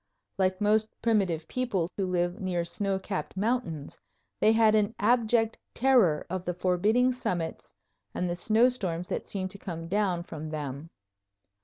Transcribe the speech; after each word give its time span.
Like 0.39 0.59
most 0.59 0.87
primitive 1.03 1.47
people 1.47 1.87
who 1.95 2.07
live 2.07 2.39
near 2.39 2.65
snow 2.65 2.97
capped 2.97 3.37
mountains, 3.37 3.99
they 4.39 4.51
had 4.51 4.73
an 4.73 4.95
abject 4.97 5.59
terror 5.75 6.25
of 6.27 6.43
the 6.43 6.55
forbidding 6.55 7.11
summits 7.11 7.71
and 8.11 8.27
the 8.27 8.35
snowstorms 8.35 9.07
that 9.09 9.27
seem 9.27 9.47
to 9.49 9.59
come 9.59 9.87
down 9.87 10.23
from 10.23 10.49
them. 10.49 10.89